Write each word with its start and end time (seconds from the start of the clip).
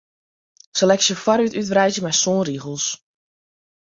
Seleksje 0.77 1.15
foarút 1.23 1.57
útwreidzje 1.61 2.01
mei 2.03 2.15
sân 2.21 2.41
rigels. 2.47 2.85